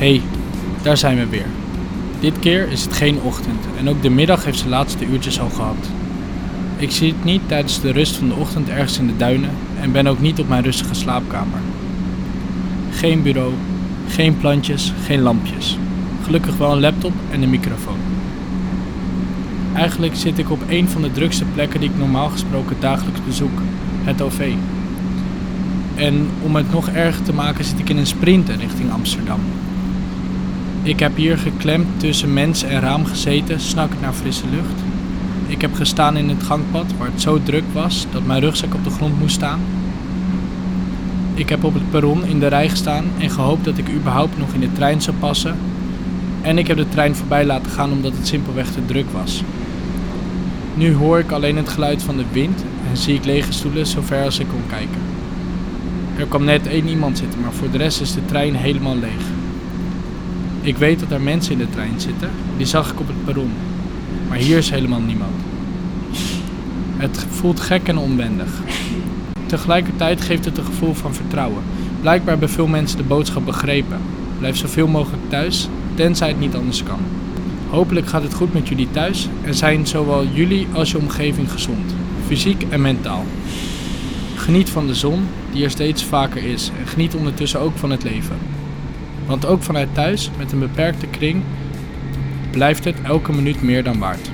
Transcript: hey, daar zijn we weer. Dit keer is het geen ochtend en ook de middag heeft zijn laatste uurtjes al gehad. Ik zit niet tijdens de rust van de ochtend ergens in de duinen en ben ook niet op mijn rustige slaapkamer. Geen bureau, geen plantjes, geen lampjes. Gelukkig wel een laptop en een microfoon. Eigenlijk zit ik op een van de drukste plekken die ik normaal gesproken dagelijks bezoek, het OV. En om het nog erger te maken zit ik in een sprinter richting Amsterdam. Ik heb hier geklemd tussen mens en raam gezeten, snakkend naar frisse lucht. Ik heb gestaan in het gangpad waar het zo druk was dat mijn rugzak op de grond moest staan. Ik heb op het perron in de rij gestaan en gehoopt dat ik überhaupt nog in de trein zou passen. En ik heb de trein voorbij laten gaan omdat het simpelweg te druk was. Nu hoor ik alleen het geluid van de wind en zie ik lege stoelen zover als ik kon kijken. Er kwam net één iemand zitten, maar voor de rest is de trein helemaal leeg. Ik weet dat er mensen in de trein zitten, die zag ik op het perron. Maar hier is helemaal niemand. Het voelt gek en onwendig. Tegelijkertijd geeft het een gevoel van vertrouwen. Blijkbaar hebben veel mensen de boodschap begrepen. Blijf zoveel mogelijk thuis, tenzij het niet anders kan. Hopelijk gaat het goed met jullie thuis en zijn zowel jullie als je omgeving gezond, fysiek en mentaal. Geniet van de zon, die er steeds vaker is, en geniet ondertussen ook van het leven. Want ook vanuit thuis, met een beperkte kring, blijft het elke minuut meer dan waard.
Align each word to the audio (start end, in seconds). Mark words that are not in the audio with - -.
hey, 0.00 0.22
daar 0.82 0.96
zijn 0.96 1.16
we 1.16 1.26
weer. 1.26 1.46
Dit 2.20 2.38
keer 2.38 2.68
is 2.68 2.82
het 2.82 2.92
geen 2.92 3.20
ochtend 3.20 3.64
en 3.78 3.88
ook 3.88 4.02
de 4.02 4.10
middag 4.10 4.44
heeft 4.44 4.58
zijn 4.58 4.70
laatste 4.70 5.06
uurtjes 5.06 5.40
al 5.40 5.50
gehad. 5.50 5.90
Ik 6.76 6.90
zit 6.90 7.24
niet 7.24 7.40
tijdens 7.46 7.80
de 7.80 7.92
rust 7.92 8.16
van 8.16 8.28
de 8.28 8.34
ochtend 8.34 8.68
ergens 8.68 8.98
in 8.98 9.06
de 9.06 9.16
duinen 9.16 9.50
en 9.80 9.92
ben 9.92 10.06
ook 10.06 10.20
niet 10.20 10.40
op 10.40 10.48
mijn 10.48 10.62
rustige 10.62 10.94
slaapkamer. 10.94 11.58
Geen 12.90 13.22
bureau, 13.22 13.52
geen 14.08 14.38
plantjes, 14.38 14.92
geen 15.04 15.20
lampjes. 15.20 15.78
Gelukkig 16.24 16.56
wel 16.56 16.72
een 16.72 16.80
laptop 16.80 17.12
en 17.30 17.42
een 17.42 17.50
microfoon. 17.50 17.98
Eigenlijk 19.74 20.16
zit 20.16 20.38
ik 20.38 20.50
op 20.50 20.60
een 20.68 20.88
van 20.88 21.02
de 21.02 21.12
drukste 21.12 21.44
plekken 21.44 21.80
die 21.80 21.90
ik 21.90 21.98
normaal 21.98 22.28
gesproken 22.28 22.76
dagelijks 22.78 23.20
bezoek, 23.26 23.60
het 24.04 24.22
OV. 24.22 24.52
En 25.94 26.28
om 26.42 26.56
het 26.56 26.72
nog 26.72 26.88
erger 26.88 27.22
te 27.22 27.32
maken 27.32 27.64
zit 27.64 27.78
ik 27.78 27.88
in 27.88 27.96
een 27.96 28.06
sprinter 28.06 28.56
richting 28.56 28.92
Amsterdam. 28.92 29.40
Ik 30.82 31.00
heb 31.00 31.16
hier 31.16 31.38
geklemd 31.38 31.86
tussen 31.96 32.32
mens 32.32 32.62
en 32.62 32.80
raam 32.80 33.04
gezeten, 33.04 33.60
snakkend 33.60 34.00
naar 34.00 34.12
frisse 34.12 34.44
lucht. 34.50 34.82
Ik 35.46 35.60
heb 35.60 35.74
gestaan 35.74 36.16
in 36.16 36.28
het 36.28 36.42
gangpad 36.42 36.84
waar 36.98 37.08
het 37.12 37.20
zo 37.20 37.42
druk 37.42 37.64
was 37.72 38.06
dat 38.12 38.26
mijn 38.26 38.40
rugzak 38.40 38.74
op 38.74 38.84
de 38.84 38.90
grond 38.90 39.18
moest 39.18 39.34
staan. 39.34 39.60
Ik 41.34 41.48
heb 41.48 41.64
op 41.64 41.74
het 41.74 41.90
perron 41.90 42.24
in 42.24 42.40
de 42.40 42.46
rij 42.46 42.68
gestaan 42.68 43.04
en 43.18 43.30
gehoopt 43.30 43.64
dat 43.64 43.78
ik 43.78 43.90
überhaupt 43.90 44.38
nog 44.38 44.52
in 44.52 44.60
de 44.60 44.72
trein 44.72 45.02
zou 45.02 45.16
passen. 45.16 45.56
En 46.40 46.58
ik 46.58 46.66
heb 46.66 46.76
de 46.76 46.88
trein 46.88 47.16
voorbij 47.16 47.44
laten 47.44 47.72
gaan 47.72 47.92
omdat 47.92 48.12
het 48.16 48.26
simpelweg 48.26 48.70
te 48.70 48.86
druk 48.86 49.10
was. 49.10 49.42
Nu 50.74 50.94
hoor 50.94 51.18
ik 51.18 51.30
alleen 51.30 51.56
het 51.56 51.68
geluid 51.68 52.02
van 52.02 52.16
de 52.16 52.24
wind 52.32 52.64
en 52.90 52.96
zie 52.96 53.14
ik 53.14 53.24
lege 53.24 53.52
stoelen 53.52 53.86
zover 53.86 54.24
als 54.24 54.38
ik 54.38 54.48
kon 54.48 54.66
kijken. 54.66 55.00
Er 56.16 56.26
kwam 56.26 56.44
net 56.44 56.66
één 56.66 56.88
iemand 56.88 57.18
zitten, 57.18 57.40
maar 57.40 57.52
voor 57.52 57.70
de 57.70 57.78
rest 57.78 58.00
is 58.00 58.14
de 58.14 58.24
trein 58.24 58.54
helemaal 58.54 58.96
leeg. 58.96 59.29
Ik 60.62 60.76
weet 60.76 61.00
dat 61.00 61.10
er 61.10 61.20
mensen 61.20 61.52
in 61.52 61.58
de 61.58 61.70
trein 61.70 62.00
zitten, 62.00 62.30
die 62.56 62.66
zag 62.66 62.92
ik 62.92 63.00
op 63.00 63.06
het 63.06 63.24
perron. 63.24 63.50
Maar 64.28 64.38
hier 64.38 64.56
is 64.56 64.70
helemaal 64.70 65.00
niemand. 65.00 65.34
Het 66.96 67.26
voelt 67.30 67.60
gek 67.60 67.88
en 67.88 67.98
onwendig. 67.98 68.50
Tegelijkertijd 69.46 70.20
geeft 70.20 70.44
het 70.44 70.58
een 70.58 70.64
gevoel 70.64 70.94
van 70.94 71.14
vertrouwen. 71.14 71.62
Blijkbaar 72.00 72.30
hebben 72.30 72.50
veel 72.50 72.66
mensen 72.66 72.96
de 72.96 73.04
boodschap 73.04 73.44
begrepen. 73.44 73.98
Blijf 74.38 74.56
zoveel 74.56 74.86
mogelijk 74.86 75.22
thuis, 75.28 75.68
tenzij 75.94 76.28
het 76.28 76.40
niet 76.40 76.54
anders 76.54 76.82
kan. 76.82 77.00
Hopelijk 77.68 78.06
gaat 78.06 78.22
het 78.22 78.34
goed 78.34 78.52
met 78.52 78.68
jullie 78.68 78.90
thuis 78.90 79.28
en 79.42 79.54
zijn 79.54 79.86
zowel 79.86 80.26
jullie 80.26 80.66
als 80.72 80.90
je 80.90 80.98
omgeving 80.98 81.50
gezond, 81.50 81.94
fysiek 82.26 82.64
en 82.68 82.80
mentaal. 82.80 83.24
Geniet 84.34 84.70
van 84.70 84.86
de 84.86 84.94
zon, 84.94 85.26
die 85.52 85.64
er 85.64 85.70
steeds 85.70 86.04
vaker 86.04 86.44
is, 86.44 86.70
en 86.80 86.86
geniet 86.86 87.14
ondertussen 87.14 87.60
ook 87.60 87.76
van 87.76 87.90
het 87.90 88.02
leven. 88.02 88.36
Want 89.30 89.46
ook 89.46 89.62
vanuit 89.62 89.94
thuis, 89.94 90.30
met 90.38 90.52
een 90.52 90.58
beperkte 90.58 91.06
kring, 91.06 91.42
blijft 92.50 92.84
het 92.84 93.02
elke 93.02 93.32
minuut 93.32 93.62
meer 93.62 93.84
dan 93.84 93.98
waard. 93.98 94.30